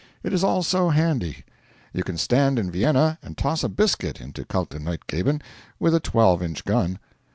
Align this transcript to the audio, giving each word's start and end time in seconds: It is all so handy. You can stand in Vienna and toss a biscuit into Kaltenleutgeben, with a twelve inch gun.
It 0.23 0.33
is 0.33 0.43
all 0.43 0.63
so 0.63 0.89
handy. 0.89 1.43
You 1.93 2.01
can 2.03 2.17
stand 2.17 2.57
in 2.57 2.71
Vienna 2.71 3.19
and 3.21 3.37
toss 3.37 3.63
a 3.63 3.69
biscuit 3.69 4.19
into 4.19 4.43
Kaltenleutgeben, 4.45 5.43
with 5.79 5.93
a 5.93 5.99
twelve 5.99 6.41
inch 6.41 6.65
gun. 6.65 6.97